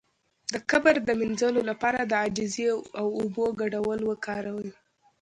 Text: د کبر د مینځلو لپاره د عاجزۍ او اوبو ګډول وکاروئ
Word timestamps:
د 0.53 0.55
کبر 0.69 0.95
د 1.07 1.09
مینځلو 1.19 1.61
لپاره 1.69 1.99
د 2.03 2.11
عاجزۍ 2.21 2.65
او 2.99 3.07
اوبو 3.21 3.45
ګډول 3.61 3.99
وکاروئ 4.09 4.69